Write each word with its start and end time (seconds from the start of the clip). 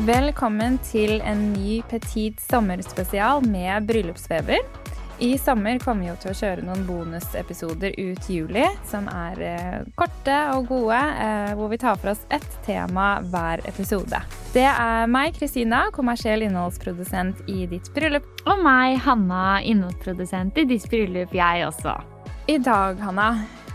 Velkommen 0.00 0.78
til 0.80 1.18
en 1.28 1.40
ny 1.52 1.82
Petit 1.90 2.38
sommerspesial 2.40 3.42
med 3.44 3.84
bryllupsfeber. 3.84 4.62
I 5.20 5.34
sommer 5.38 5.76
kommer 5.82 6.06
vi 6.06 6.08
jo 6.08 6.14
til 6.22 6.30
å 6.30 6.38
kjøre 6.38 6.64
noen 6.64 6.86
bonusepisoder 6.88 7.92
ut 7.98 8.30
juli, 8.32 8.62
som 8.88 9.10
er 9.12 9.42
eh, 9.44 9.76
korte 10.00 10.38
og 10.54 10.70
gode, 10.70 10.96
eh, 10.96 11.52
hvor 11.58 11.68
vi 11.68 11.80
tar 11.84 12.00
for 12.00 12.14
oss 12.14 12.24
ett 12.32 12.48
tema 12.64 13.10
hver 13.28 13.60
episode. 13.68 14.22
Det 14.54 14.64
er 14.70 15.04
meg, 15.12 15.36
Kristina, 15.36 15.82
kommersiell 15.92 16.46
innholdsprodusent 16.48 17.44
i 17.52 17.68
Ditt 17.68 17.92
bryllup. 17.92 18.24
Og 18.48 18.64
meg, 18.64 18.96
Hanna, 19.04 19.60
innholdsprodusent 19.60 20.64
i 20.64 20.68
Ditt 20.72 20.88
bryllup, 20.88 21.36
jeg 21.36 21.68
også. 21.68 21.98
I 22.48 22.56
dag, 22.56 23.04
Hanna, 23.04 23.34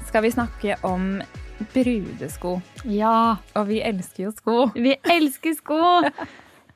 skal 0.09 0.25
vi 0.25 0.33
snakke 0.33 0.81
om 0.89 1.19
brudesko. 1.73 2.57
Ja, 2.91 3.37
Og 3.55 3.67
vi 3.69 3.81
elsker 3.85 4.27
jo 4.27 4.31
sko. 4.35 4.57
vi 4.75 4.95
elsker 5.03 5.55
sko! 5.57 5.79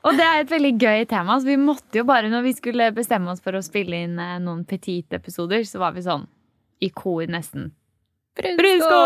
Og 0.00 0.16
det 0.16 0.24
er 0.24 0.38
et 0.40 0.48
veldig 0.50 0.72
gøy 0.80 1.02
tema, 1.10 1.34
så 1.36 1.44
vi 1.50 1.58
måtte 1.60 1.98
jo 2.00 2.06
bare, 2.08 2.30
når 2.32 2.42
vi 2.46 2.54
skulle 2.56 2.86
bestemme 2.96 3.28
oss 3.34 3.42
for 3.44 3.52
å 3.58 3.60
spille 3.60 3.98
inn 4.06 4.14
eh, 4.18 4.38
noen 4.40 4.62
Petit-episoder, 4.64 5.60
så 5.68 5.82
var 5.82 5.92
vi 5.92 6.00
sånn 6.06 6.24
i 6.80 6.88
kor 6.96 7.26
nesten. 7.28 7.66
Brudesko! 8.40 9.02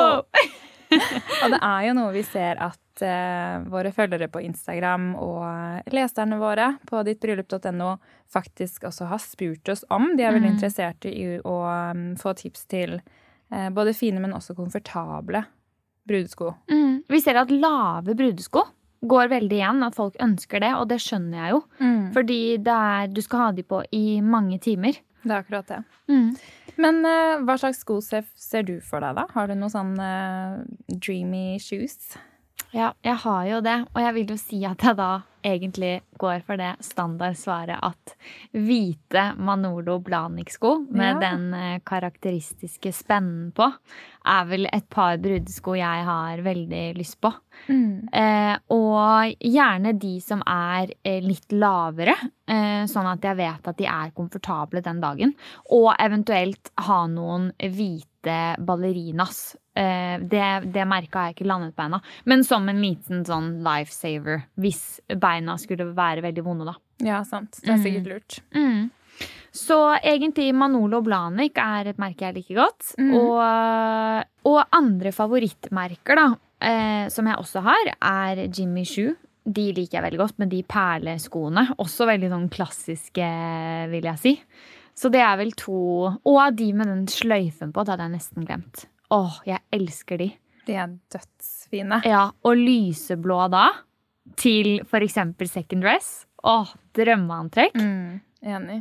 Og 0.94 1.50
det 1.50 1.58
er 1.58 1.80
jo 1.88 1.94
noe 1.98 2.12
vi 2.14 2.22
ser 2.22 2.60
at 2.62 3.02
uh, 3.02 3.64
våre 3.72 3.90
følgere 3.90 4.28
på 4.30 4.38
Instagram 4.46 5.08
og 5.18 5.90
leserne 5.90 6.38
våre 6.38 6.68
på 6.86 7.00
dittbryllup.no 7.08 7.96
faktisk 8.30 8.86
også 8.86 9.08
har 9.10 9.18
spurt 9.18 9.72
oss 9.74 9.82
om. 9.90 10.12
De 10.14 10.22
er 10.22 10.36
veldig 10.36 10.52
Mm. 10.52 10.54
interessert 10.54 11.08
i 11.10 11.40
å 11.42 11.56
um, 11.90 12.04
få 12.20 12.36
tips 12.38 12.68
til 12.70 13.00
uh, 13.00 13.70
både 13.74 13.96
fine, 13.98 14.22
men 14.22 14.36
også 14.38 14.54
komfortable 14.54 15.42
brudesko. 16.08 16.54
Mm. 16.70 17.02
Vi 17.10 17.20
ser 17.22 17.40
at 17.40 17.52
lave 17.52 18.16
brudesko 18.16 18.64
går 19.04 19.30
veldig 19.32 19.56
igjen, 19.58 19.82
at 19.84 19.96
folk 19.96 20.14
ønsker 20.22 20.62
det, 20.64 20.72
og 20.78 20.88
det 20.88 21.00
skjønner 21.04 21.40
jeg 21.40 21.54
jo. 21.54 21.62
Fordi 22.14 22.38
det 22.64 22.76
er, 22.88 23.10
du 23.12 23.20
skal 23.24 23.42
ha 23.42 23.48
de 23.56 23.64
på 23.66 23.82
i 23.92 24.20
mange 24.24 24.58
timer. 24.64 24.96
Det 25.24 25.32
er 25.32 25.40
akkurat 25.40 25.68
det. 25.68 25.80
Mm. 26.08 26.30
Men 26.80 27.00
uh, 27.06 27.42
hva 27.46 27.56
slags 27.60 27.80
sko 27.84 28.00
ser, 28.04 28.24
ser 28.36 28.66
du 28.66 28.78
for 28.84 29.04
deg, 29.04 29.16
da? 29.16 29.26
Har 29.34 29.48
du 29.48 29.54
noen 29.56 29.72
sånn 29.72 29.94
uh, 30.00 30.64
dreamy 30.88 31.60
shoes? 31.62 32.16
Ja, 32.74 32.92
jeg 33.06 33.20
har 33.22 33.44
jo 33.48 33.60
det, 33.64 33.78
og 33.92 34.02
jeg 34.02 34.16
vil 34.18 34.34
jo 34.34 34.40
si 34.40 34.64
at 34.66 34.82
jeg 34.82 34.98
da 34.98 35.12
egentlig 35.44 36.00
går 36.18 36.42
for 36.46 36.56
det 36.60 36.72
standardsvaret 36.84 37.78
at 37.84 38.14
hvite 38.56 39.24
Manolo 39.38 39.98
Blahnik-sko 40.00 40.86
med 40.90 41.20
Ja. 41.22 41.30
den 41.30 41.54
eh, 41.54 41.78
karakteristiske 41.84 42.92
spennen 42.92 43.52
på, 43.52 43.68
er 44.26 44.44
vel 44.48 44.66
et 44.72 44.88
par 44.88 45.18
brudesko 45.20 45.74
jeg 45.76 46.04
har 46.08 46.40
veldig 46.42 46.84
lyst 46.96 47.20
på. 47.20 47.32
Eh, 47.68 48.56
og 48.70 49.34
gjerne 49.40 49.92
de 50.00 50.14
som 50.20 50.40
er 50.46 50.94
eh, 51.04 51.20
litt 51.24 51.52
lavere, 51.52 52.14
eh, 52.48 52.84
sånn 52.90 53.06
at 53.12 53.22
jeg 53.22 53.36
vet 53.36 53.68
at 53.68 53.76
de 53.76 53.84
er 53.86 54.14
komfortable 54.16 54.80
den 54.84 55.00
dagen. 55.00 55.34
Og 55.70 55.92
eventuelt 56.00 56.72
ha 56.88 57.06
noen 57.06 57.52
hvite 57.60 58.56
ballerinas. 58.64 59.56
Eh, 59.74 60.18
det 60.22 60.48
det 60.70 60.84
merka 60.86 61.18
har 61.18 61.30
jeg 61.30 61.38
ikke 61.38 61.48
landet 61.50 61.74
på 61.74 61.86
ennå. 61.86 62.00
Men 62.30 62.44
som 62.46 62.68
en 62.70 62.82
liten 62.82 63.24
sånn 63.26 63.56
lifesaver 63.64 64.44
hvis 64.62 65.00
beina 65.20 65.56
skulle 65.58 65.90
være 65.96 66.22
veldig 66.24 66.44
vonde, 66.46 66.68
da. 66.68 66.76
Ja, 67.04 67.24
sant. 67.26 67.58
Det 67.62 67.72
er 67.74 67.82
sikkert 67.82 68.12
lurt. 68.12 68.38
Mm. 68.54 68.92
Så 69.54 69.76
egentlig 70.00 70.48
Manolo 70.54 70.98
Blahnik 71.06 71.58
er 71.62 71.92
et 71.92 72.00
merke 72.02 72.26
jeg 72.26 72.38
liker 72.40 72.58
godt. 72.58 72.94
Og, 72.98 73.42
og 74.50 74.74
andre 74.74 75.12
favorittmerker, 75.14 76.18
da, 76.18 76.24
eh, 76.58 77.04
som 77.14 77.30
jeg 77.30 77.38
også 77.38 77.62
har, 77.66 77.92
er 77.98 78.46
Jimmy 78.48 78.82
Shoe. 78.88 79.14
De 79.44 79.68
liker 79.76 79.98
jeg 79.98 80.06
veldig 80.06 80.22
godt, 80.22 80.38
med 80.40 80.50
de 80.54 80.62
perleskoene. 80.66 81.68
Også 81.82 82.08
veldig 82.08 82.32
sånn 82.32 82.48
klassiske, 82.50 83.28
vil 83.92 84.10
jeg 84.10 84.22
si. 84.22 84.34
Så 84.94 85.10
det 85.10 85.20
er 85.26 85.34
vel 85.40 85.50
to 85.58 85.76
Og 86.06 86.42
de 86.54 86.68
med 86.72 86.86
den 86.86 87.06
sløyfen 87.10 87.72
på, 87.74 87.82
det 87.82 87.94
hadde 87.94 88.06
jeg 88.06 88.14
nesten 88.14 88.46
glemt. 88.46 88.86
Åh, 89.14 89.40
jeg 89.48 89.62
elsker 89.74 90.20
de. 90.20 90.28
De 90.66 90.76
er 90.80 90.94
dødsfine. 91.12 92.00
Ja, 92.08 92.26
og 92.42 92.56
lyseblå 92.58 93.36
da, 93.52 93.66
til 94.40 94.78
eksempel 94.82 95.48
second 95.50 95.84
dress. 95.84 96.24
Åh, 96.44 96.72
drømmeantrekk. 96.96 97.76
Mm, 97.78 98.20
enig. 98.44 98.80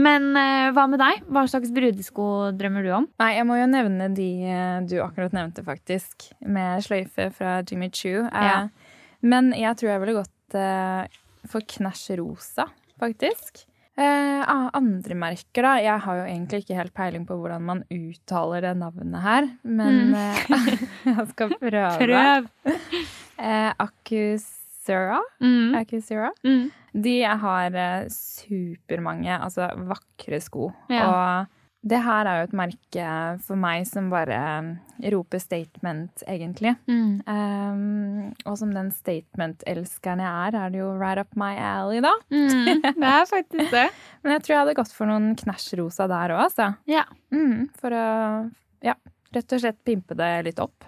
Men 0.00 0.28
uh, 0.38 0.68
hva 0.74 0.84
med 0.90 1.00
deg? 1.02 1.24
Hva 1.26 1.42
slags 1.50 1.72
brudesko 1.74 2.26
drømmer 2.58 2.84
du 2.86 2.90
om? 2.94 3.08
Nei, 3.22 3.32
jeg 3.38 3.46
må 3.48 3.56
jo 3.58 3.66
nevne 3.70 4.06
de 4.14 4.28
eh, 4.46 4.76
du 4.86 5.00
akkurat 5.02 5.34
nevnte, 5.34 5.64
faktisk. 5.66 6.28
Med 6.46 6.84
sløyfe 6.86 7.26
fra 7.34 7.56
Jimmy 7.66 7.88
Choo. 7.90 8.26
Eh, 8.28 8.46
Ja. 8.46 8.60
Men 9.20 9.50
jeg 9.52 9.76
tror 9.76 9.90
jeg 9.90 10.00
ville 10.00 10.14
gått 10.22 10.54
uh, 10.56 11.02
for 11.50 11.60
Knæsj 11.60 12.14
rosa, 12.22 12.64
faktisk. 13.02 13.66
Eh, 13.98 14.44
andre 14.74 15.14
merker, 15.18 15.62
da. 15.66 15.74
Jeg 15.82 16.00
har 16.04 16.20
jo 16.20 16.24
egentlig 16.28 16.62
ikke 16.62 16.76
helt 16.78 16.94
peiling 16.94 17.26
på 17.28 17.36
hvordan 17.36 17.62
man 17.66 17.82
uttaler 17.92 18.62
det 18.64 18.76
navnet 18.80 19.20
her, 19.24 19.48
men 19.64 20.14
eh, 20.14 20.44
jeg 21.10 21.26
skal 21.34 21.56
prøve. 21.58 22.48
Eh, 23.40 23.70
Akusura 23.80 25.16
Mm. 25.40 25.74
Accusera. 25.78 26.28
Mm. 26.44 26.66
De 26.92 27.14
har 27.24 27.72
eh, 27.72 28.08
supermange, 28.12 29.32
altså 29.40 29.70
vakre 29.88 30.40
sko. 30.44 30.66
Ja. 30.92 31.06
Og 31.08 31.46
det 31.82 31.96
her 32.04 32.28
er 32.28 32.40
jo 32.42 32.46
et 32.50 32.56
merke 32.60 33.04
for 33.46 33.56
meg 33.56 33.86
som 33.88 34.10
bare 34.12 34.36
eh, 34.36 35.06
roper 35.14 35.40
statement, 35.40 36.22
egentlig. 36.28 36.74
Mm. 36.90 37.22
Um, 37.24 38.34
og 38.44 38.58
som 38.60 38.74
den 38.74 38.90
statement-elskeren 38.92 40.20
jeg 40.20 40.50
er, 40.50 40.58
er 40.60 40.74
det 40.74 40.82
jo 40.82 40.90
right 41.00 41.20
up 41.22 41.32
my 41.40 41.54
alley, 41.56 42.02
da. 42.04 42.12
Mm. 42.28 42.82
Det 43.00 43.08
er 43.14 43.24
faktisk 43.30 43.72
det. 43.72 43.86
Men 44.22 44.34
jeg 44.36 44.42
tror 44.44 44.54
jeg 44.54 44.62
hadde 44.64 44.76
gått 44.82 44.92
for 44.96 45.08
noen 45.08 45.32
knæsjrosa 45.40 46.08
der 46.12 46.36
òg, 46.36 46.44
altså. 46.50 46.72
Ja, 46.90 47.06
Mm, 47.32 47.68
for 47.78 47.94
å, 47.94 48.04
ja, 48.82 48.96
rett 49.32 49.52
og 49.54 49.60
slett 49.62 49.76
pimpe 49.86 50.16
det 50.18 50.30
litt 50.48 50.58
opp. 50.60 50.84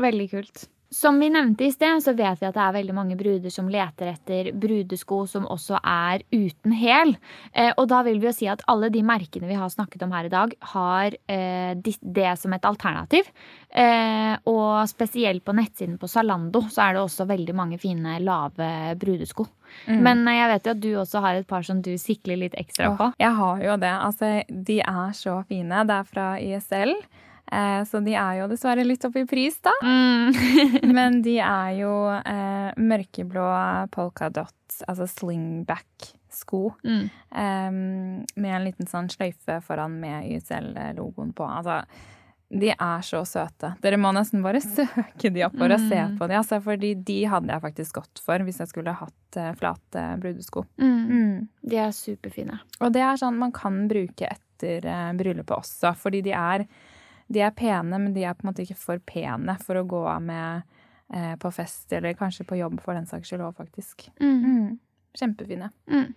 veldig 0.00 0.26
kult. 0.30 0.62
Som 0.92 1.18
vi 1.22 1.30
nevnte 1.32 1.64
i 1.64 1.72
sted, 1.72 2.02
så 2.04 2.12
vet 2.12 2.40
vi 2.42 2.48
at 2.48 2.56
det 2.56 2.62
er 2.62 2.74
veldig 2.76 2.94
mange 2.96 3.16
bruder 3.16 3.52
som 3.52 3.70
leter 3.72 4.10
etter 4.12 4.50
brudesko 4.52 5.22
som 5.30 5.46
også 5.48 5.78
er 5.80 6.24
uten 6.34 6.74
hæl. 6.76 7.14
Eh, 7.56 7.72
og 7.80 7.88
da 7.88 8.02
vil 8.04 8.20
vi 8.20 8.28
jo 8.28 8.34
si 8.36 8.48
at 8.52 8.64
alle 8.68 8.90
de 8.92 9.00
merkene 9.06 9.48
vi 9.48 9.56
har 9.56 9.72
snakket 9.72 10.04
om 10.04 10.12
her 10.12 10.28
i 10.28 10.32
dag, 10.32 10.52
har 10.74 11.16
eh, 11.32 11.72
det 11.80 12.34
som 12.40 12.52
et 12.52 12.68
alternativ. 12.68 13.30
Eh, 13.72 14.36
og 14.52 14.84
spesielt 14.90 15.44
på 15.46 15.56
nettsiden 15.56 15.96
på 15.96 16.10
Zalando 16.12 16.66
så 16.68 16.84
er 16.84 16.98
det 16.98 17.06
også 17.06 17.24
veldig 17.30 17.56
mange 17.56 17.80
fine 17.80 18.18
lave 18.20 18.68
brudesko. 19.00 19.48
Men 19.88 20.26
eh, 20.28 20.38
jeg 20.42 20.52
vet 20.52 20.68
jo 20.68 20.76
at 20.76 20.84
du 20.84 20.90
også 21.00 21.24
har 21.24 21.40
et 21.40 21.48
par 21.48 21.64
som 21.66 21.80
du 21.80 21.94
sikler 22.00 22.40
litt 22.44 22.56
ekstra 22.60 22.92
på. 22.98 23.10
Åh, 23.12 23.18
jeg 23.22 23.36
har 23.40 23.64
jo 23.64 23.80
det. 23.80 23.96
Altså, 23.96 24.32
de 24.68 24.80
er 24.84 25.16
så 25.16 25.40
fine. 25.48 25.84
Det 25.88 26.00
er 26.02 26.08
fra 26.12 26.32
ISL. 26.36 26.96
Eh, 27.52 27.82
så 27.84 28.00
de 28.00 28.14
er 28.16 28.38
jo 28.40 28.48
dessverre 28.48 28.84
litt 28.86 29.04
oppe 29.04 29.24
i 29.24 29.28
pris, 29.28 29.58
da. 29.64 29.74
Mm. 29.84 30.32
Men 30.96 31.20
de 31.24 31.36
er 31.44 31.74
jo 31.82 31.92
eh, 32.16 32.70
mørkeblå 32.80 33.44
polka 33.92 34.30
dot, 34.32 34.56
altså 34.88 35.08
slingback-sko. 35.10 36.64
Mm. 36.86 37.04
Eh, 37.44 37.68
med 38.40 38.56
en 38.56 38.66
liten 38.66 38.88
sånn 38.88 39.12
sløyfe 39.12 39.60
foran 39.66 40.00
med 40.00 40.30
YSL-logoen 40.32 41.34
på. 41.36 41.44
Altså, 41.44 41.82
de 42.52 42.68
er 42.72 43.04
så 43.04 43.22
søte. 43.24 43.72
Dere 43.84 43.98
må 44.00 44.10
nesten 44.14 44.42
bare 44.44 44.60
søke 44.64 45.30
de 45.32 45.44
opp 45.46 45.56
for 45.56 45.72
å 45.72 45.78
se 45.80 46.00
på 46.18 46.28
de, 46.28 46.36
altså, 46.38 46.60
fordi 46.64 46.94
de 47.00 47.18
hadde 47.32 47.52
jeg 47.52 47.64
faktisk 47.64 48.00
gått 48.00 48.22
for 48.24 48.44
hvis 48.46 48.60
jeg 48.62 48.72
skulle 48.72 48.96
hatt 48.96 49.40
eh, 49.40 49.52
flate 49.58 50.06
brudesko. 50.22 50.66
Mm. 50.80 51.02
Mm. 51.08 51.36
De 51.72 51.80
er 51.80 51.92
superfine. 51.96 52.60
Og 52.80 52.92
det 52.96 53.04
er 53.04 53.20
sånn 53.20 53.40
man 53.40 53.54
kan 53.56 53.84
bruke 53.90 54.28
etter 54.28 54.88
eh, 54.88 55.12
bryllupet 55.20 55.56
også, 55.56 55.94
fordi 55.98 56.22
de 56.28 56.36
er, 56.36 56.66
de 57.32 57.42
er 57.44 57.52
pene, 57.56 57.98
men 57.98 58.12
de 58.14 58.24
er 58.26 58.36
på 58.36 58.44
en 58.44 58.52
måte 58.52 58.64
ikke 58.64 58.78
for 58.78 59.02
pene 59.08 59.56
for 59.62 59.80
å 59.80 59.86
gå 59.88 60.00
av 60.08 60.24
med 60.24 60.62
eh, 61.14 61.34
på 61.40 61.52
fest, 61.54 61.86
eller 61.92 62.16
kanskje 62.18 62.46
på 62.48 62.58
jobb 62.60 62.80
for 62.84 62.98
den 62.98 63.08
saks 63.08 63.30
skyld 63.30 63.44
òg, 63.46 63.56
faktisk. 63.60 64.08
Mm. 64.20 64.42
Mm. 64.42 64.68
Kjempefine. 65.18 65.70
Mm. 65.90 66.12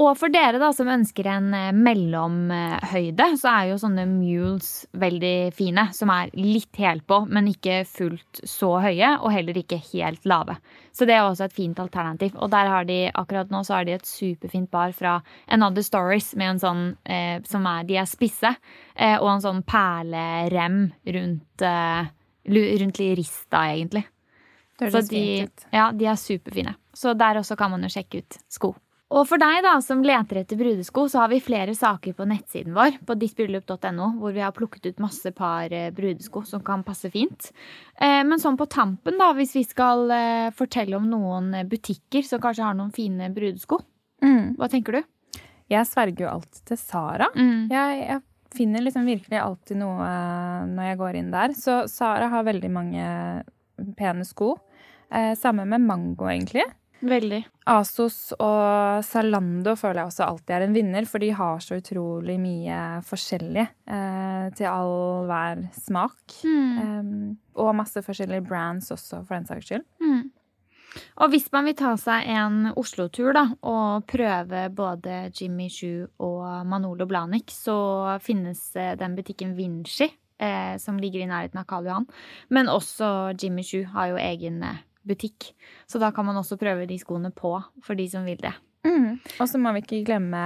Og 0.00 0.14
for 0.16 0.32
dere 0.32 0.60
da 0.60 0.70
som 0.72 0.88
ønsker 0.88 1.26
en 1.28 1.50
eh, 1.56 1.72
mellomhøyde, 1.76 3.26
så 3.40 3.50
er 3.50 3.70
jo 3.70 3.80
sånne 3.80 4.06
mules 4.08 4.70
veldig 4.96 5.52
fine. 5.56 5.88
Som 5.96 6.12
er 6.14 6.32
litt 6.36 6.78
helpå, 6.80 7.22
men 7.28 7.50
ikke 7.50 7.82
fullt 7.88 8.42
så 8.48 8.70
høye, 8.84 9.16
og 9.20 9.34
heller 9.34 9.58
ikke 9.60 9.80
helt 9.90 10.24
lave. 10.28 10.56
Så 10.96 11.08
det 11.08 11.16
er 11.16 11.26
også 11.26 11.48
et 11.48 11.56
fint 11.56 11.82
alternativ. 11.82 12.36
Og 12.40 12.52
der 12.52 12.70
har 12.72 12.88
de 12.88 12.98
akkurat 13.10 13.52
nå 13.52 13.62
så 13.66 13.78
har 13.78 13.88
de 13.88 13.96
et 13.96 14.08
superfint 14.08 14.70
bar 14.72 14.94
fra 14.96 15.18
Another 15.52 15.84
Stories 15.84 16.32
med 16.40 16.54
en 16.54 16.62
sånn 16.62 16.82
eh, 17.04 17.36
som 17.48 17.68
er 17.68 17.84
De 17.88 17.98
er 18.00 18.08
spisse, 18.08 18.54
eh, 18.96 19.18
og 19.18 19.28
en 19.34 19.44
sånn 19.44 19.62
perlerem 19.68 20.86
rundt, 21.16 21.66
eh, 21.68 22.08
rundt 22.48 23.02
rista, 23.20 23.66
egentlig. 23.72 24.06
Så 24.82 25.04
de, 25.06 25.46
ja, 25.70 25.90
de 25.94 26.08
er 26.08 26.16
superfine. 26.18 26.74
Så 26.96 27.12
der 27.14 27.38
også 27.40 27.56
kan 27.60 27.70
man 27.70 27.84
jo 27.84 27.92
sjekke 27.92 28.22
ut 28.22 28.40
sko. 28.50 28.72
Og 29.12 29.26
for 29.28 29.36
deg 29.42 29.58
da, 29.66 29.74
som 29.84 30.00
leter 30.06 30.38
etter 30.40 30.56
brudesko, 30.56 31.02
så 31.12 31.20
har 31.20 31.28
vi 31.28 31.40
flere 31.44 31.74
saker 31.76 32.14
på 32.16 32.24
nettsiden 32.30 32.72
vår, 32.76 32.94
på 33.04 33.16
dittbryllup.no, 33.20 34.06
hvor 34.22 34.32
vi 34.32 34.40
har 34.40 34.54
plukket 34.56 34.86
ut 34.88 35.02
masse 35.04 35.28
par 35.36 35.68
eh, 35.74 35.90
brudesko 35.92 36.44
som 36.48 36.62
kan 36.64 36.80
passe 36.86 37.10
fint. 37.12 37.50
Eh, 38.00 38.22
Men 38.24 38.40
sånn 38.40 38.56
på 38.56 38.64
tampen, 38.72 39.18
da, 39.20 39.32
hvis 39.36 39.52
vi 39.58 39.64
skal 39.68 40.06
eh, 40.16 40.48
fortelle 40.56 40.96
om 40.96 41.10
noen 41.12 41.52
butikker 41.68 42.24
som 42.24 42.40
kanskje 42.40 42.64
har 42.70 42.78
noen 42.78 42.92
fine 42.96 43.28
brudesko, 43.36 43.82
Mm. 44.22 44.52
hva 44.54 44.68
tenker 44.70 44.94
du? 44.94 45.40
Jeg 45.72 45.86
sverger 45.90 46.20
jo 46.22 46.28
alltid 46.30 46.60
til 46.68 46.78
Sara. 46.78 47.26
Mm. 47.34 47.64
Jeg, 47.72 48.02
jeg 48.06 48.20
finner 48.54 48.84
liksom 48.86 49.08
virkelig 49.08 49.40
alltid 49.42 49.80
noe 49.80 50.06
når 50.70 50.86
jeg 50.92 50.98
går 51.00 51.18
inn 51.18 51.32
der. 51.34 51.54
Så 51.58 51.74
Sara 51.90 52.28
har 52.30 52.44
veldig 52.46 52.70
mange 52.70 53.02
pene 53.98 54.22
sko. 54.28 54.52
Samme 55.40 55.66
med 55.66 55.82
Mango, 55.82 56.28
egentlig. 56.30 56.62
Veldig. 57.02 57.40
Asos 57.66 58.16
og 58.36 59.02
Zalando 59.06 59.74
føler 59.78 60.02
jeg 60.02 60.10
også 60.12 60.26
alltid 60.28 60.54
er 60.54 60.64
en 60.68 60.76
vinner, 60.76 61.06
for 61.10 61.22
de 61.22 61.32
har 61.34 61.62
så 61.62 61.80
utrolig 61.80 62.36
mye 62.38 62.76
forskjellig 63.06 63.64
eh, 63.66 64.44
til 64.54 64.68
all 64.70 65.26
hver 65.26 65.64
smak. 65.74 66.36
Mm. 66.46 66.78
Um, 66.78 67.16
og 67.58 67.74
masse 67.76 68.04
forskjellige 68.06 68.46
brands 68.46 68.92
også, 68.94 69.24
for 69.26 69.34
den 69.34 69.48
saks 69.50 69.66
skyld. 69.66 69.84
Mm. 70.02 70.30
Og 71.24 71.32
hvis 71.32 71.48
man 71.52 71.66
vil 71.68 71.76
ta 71.78 71.92
seg 72.00 72.28
en 72.30 72.70
Oslo-tur 72.78 73.32
da, 73.36 73.46
og 73.66 74.06
prøve 74.10 74.66
både 74.76 75.24
Jimmy 75.34 75.68
Choo 75.72 76.06
og 76.22 76.66
Manolo 76.68 77.08
Blahnik, 77.08 77.50
så 77.54 78.18
finnes 78.22 78.60
eh, 78.76 78.94
den 79.00 79.16
butikken 79.18 79.56
Vinci, 79.58 80.10
eh, 80.38 80.76
som 80.78 81.00
ligger 81.00 81.24
i 81.24 81.30
nærheten 81.30 81.62
av 81.62 81.66
Karl 81.70 81.90
Johan. 81.90 82.08
Men 82.52 82.70
også 82.70 83.32
Jimmy 83.34 83.64
Choo 83.66 83.88
har 83.94 84.12
jo 84.12 84.20
egen 84.22 84.62
eh, 84.68 84.82
butikk. 85.06 85.52
Så 85.86 85.98
da 86.02 86.10
kan 86.14 86.24
man 86.26 86.36
også 86.40 86.58
prøve 86.60 86.86
de 86.86 86.98
skoene 87.00 87.30
på, 87.34 87.54
for 87.82 87.94
de 87.98 88.08
som 88.08 88.24
vil 88.28 88.38
det. 88.42 88.54
Og 89.38 89.46
så 89.46 89.58
må 89.62 89.70
vi 89.76 89.82
ikke 89.84 90.00
glemme 90.08 90.40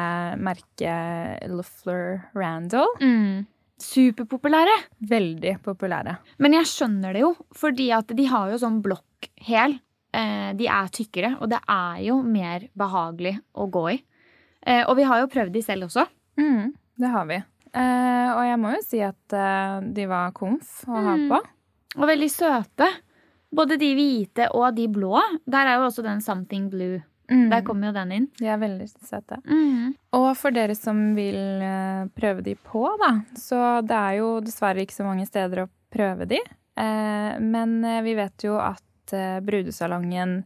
merket 0.45 1.47
Luffler 1.49 2.27
Randall. 2.37 2.89
Mm. 3.01 3.47
Superpopulære! 3.81 4.75
Veldig 5.09 5.55
populære. 5.65 6.17
Men 6.45 6.57
jeg 6.59 6.69
skjønner 6.71 7.17
det 7.17 7.23
jo, 7.25 7.31
fordi 7.57 7.89
at 7.97 8.13
de 8.17 8.27
har 8.29 8.51
jo 8.53 8.59
sånn 8.61 8.81
blokk 8.85 9.29
hæl. 9.49 9.79
Eh, 10.17 10.53
de 10.57 10.69
er 10.73 10.93
tykkere, 10.95 11.35
og 11.41 11.51
det 11.53 11.59
er 11.69 11.99
jo 12.07 12.21
mer 12.25 12.69
behagelig 12.79 13.35
å 13.57 13.67
gå 13.73 13.85
i. 13.95 13.99
Eh, 14.67 14.83
og 14.89 14.97
vi 14.99 15.05
har 15.09 15.21
jo 15.23 15.31
prøvd 15.33 15.53
de 15.57 15.63
selv 15.65 15.89
også. 15.89 16.07
Mm, 16.41 16.73
det 17.01 17.11
har 17.13 17.27
vi. 17.29 17.41
Eh, 17.77 18.29
og 18.33 18.43
jeg 18.49 18.61
må 18.63 18.73
jo 18.77 18.85
si 18.85 19.01
at 19.05 19.37
de 19.97 20.07
var 20.09 20.33
komf 20.37 20.83
å 20.89 20.97
ha 20.97 21.17
Mm. 21.17 21.29
på. 21.33 21.41
Og 21.97 22.09
veldig 22.09 22.29
søte. 22.33 22.89
Både 23.55 23.79
de 23.81 23.93
hvite 23.97 24.49
og 24.57 24.75
de 24.77 24.89
blå. 24.91 25.21
Der 25.47 25.69
er 25.69 25.79
jo 25.79 25.87
også 25.89 26.05
den 26.07 26.23
Something 26.25 26.71
Blue. 26.73 27.03
Mm. 27.31 27.49
Der 27.51 27.63
kommer 27.67 27.91
jo 27.91 27.97
den 27.97 28.13
inn. 28.15 28.27
De 28.39 28.47
er 28.51 28.59
veldig 28.61 28.87
søte. 28.89 29.41
Og 30.15 30.29
for 30.39 30.55
dere 30.55 30.77
som 30.79 31.01
vil 31.17 31.63
eh, 31.65 32.07
prøve 32.15 32.45
de 32.47 32.55
på, 32.55 32.85
da, 33.03 33.17
så 33.39 33.81
det 33.87 33.97
er 33.97 34.19
jo 34.21 34.29
dessverre 34.45 34.85
ikke 34.85 34.95
så 34.95 35.07
mange 35.09 35.27
steder 35.27 35.65
å 35.65 35.71
prøve 35.93 36.29
de. 36.31 36.39
Eh, 36.79 37.33
men 37.43 37.81
eh, 37.83 38.03
vi 38.07 38.15
vet 38.19 38.47
jo 38.47 38.61
at 38.63 38.83
brudesalongen 39.47 40.41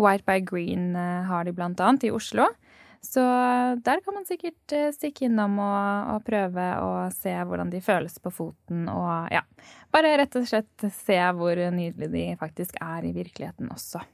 White 0.00 0.26
by 0.26 0.40
Green 0.42 0.96
har 0.96 1.44
de 1.46 1.52
blant 1.54 1.78
annet 1.78 2.08
i 2.08 2.10
Oslo. 2.10 2.48
Så 3.00 3.22
der 3.80 4.02
kan 4.04 4.14
man 4.14 4.26
sikkert 4.28 4.74
eh, 4.76 4.90
stikke 4.92 5.24
innom 5.26 5.56
og, 5.64 6.14
og 6.14 6.24
prøve 6.26 6.66
å 6.84 6.90
se 7.16 7.32
hvordan 7.32 7.72
de 7.72 7.80
føles 7.84 8.18
på 8.20 8.32
foten. 8.34 8.84
Og 8.92 9.32
ja, 9.32 9.40
bare 9.92 10.16
rett 10.20 10.36
og 10.36 10.48
slett 10.50 10.88
se 11.00 11.20
hvor 11.36 11.64
nydelig 11.72 12.10
de 12.12 12.26
faktisk 12.40 12.76
er 12.84 13.08
i 13.08 13.14
virkeligheten 13.16 13.72
også. 13.72 14.04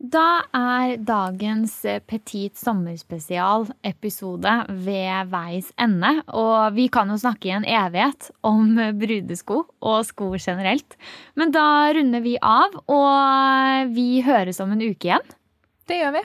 Da 0.00 0.48
er 0.56 0.94
dagens 1.04 1.74
eh, 1.84 2.00
Petit 2.00 2.56
sommerspesial-episode 2.56 4.52
ved 4.86 5.28
veis 5.28 5.68
ende. 5.76 6.22
Og 6.32 6.72
vi 6.72 6.88
kan 6.88 7.12
jo 7.12 7.18
snakke 7.20 7.50
i 7.50 7.52
en 7.58 7.68
evighet 7.68 8.30
om 8.40 8.78
eh, 8.80 8.96
brudesko 8.96 9.66
og 9.68 10.06
sko 10.08 10.32
generelt. 10.38 10.96
Men 11.36 11.52
da 11.52 11.92
runder 11.92 12.24
vi 12.24 12.38
av, 12.40 12.80
og 12.88 13.92
vi 13.92 14.24
høres 14.24 14.60
om 14.64 14.72
en 14.72 14.80
uke 14.88 15.10
igjen. 15.10 15.26
Det 15.84 16.00
gjør 16.00 16.16
vi. 16.16 16.24